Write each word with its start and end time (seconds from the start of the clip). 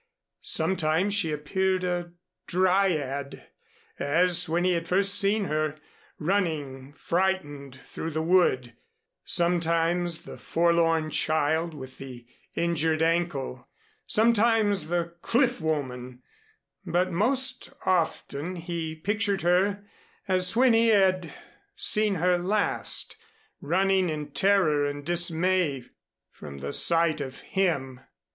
Sometimes 0.39 1.13
she 1.13 1.31
appeared 1.31 1.83
a 1.83 2.13
Dryad, 2.47 3.45
as 3.99 4.49
when 4.49 4.63
he 4.63 4.71
had 4.71 4.87
first 4.87 5.13
seen 5.13 5.43
her, 5.45 5.75
running 6.17 6.91
frightened 6.93 7.79
through 7.85 8.09
the 8.09 8.23
wood, 8.23 8.73
sometimes 9.25 10.23
the 10.25 10.39
forlorn 10.39 11.11
child 11.11 11.75
with 11.75 11.99
the 11.99 12.25
injured 12.55 13.03
ankle, 13.03 13.69
sometimes 14.07 14.87
the 14.87 15.13
cliff 15.21 15.61
woman; 15.61 16.23
but 16.83 17.11
most 17.11 17.69
often 17.85 18.55
he 18.55 18.95
pictured 18.95 19.43
her 19.43 19.85
as 20.27 20.55
when 20.55 20.73
he 20.73 20.87
had 20.87 21.31
seen 21.75 22.15
her 22.15 22.39
last, 22.39 23.17
running 23.61 24.09
in 24.09 24.31
terror 24.31 24.83
and 24.83 25.05
dismay 25.05 25.83
from 26.31 26.57
the 26.57 26.73
sight 26.73 27.21
of 27.21 27.41
him. 27.41 27.99